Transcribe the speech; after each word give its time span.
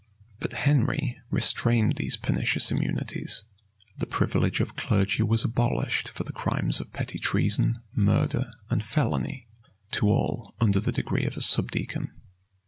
But 0.39 0.51
Henry 0.53 1.19
restrained 1.29 1.97
these 1.97 2.17
pernicious 2.17 2.71
immunities: 2.71 3.43
the 3.99 4.07
privilege 4.07 4.59
of 4.59 4.75
clergy 4.75 5.21
was 5.21 5.43
abolished 5.45 6.09
for 6.09 6.23
the 6.23 6.33
crimes 6.33 6.81
of 6.81 6.91
petty 6.91 7.19
treason, 7.19 7.83
murder, 7.93 8.49
and 8.71 8.83
felony, 8.83 9.45
to 9.91 10.07
all 10.09 10.55
under 10.59 10.79
the 10.79 10.91
degree 10.91 11.25
of 11.25 11.37
a 11.37 11.41
subdeacon. 11.41 12.09